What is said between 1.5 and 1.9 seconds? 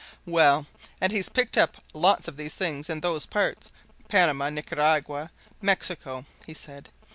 up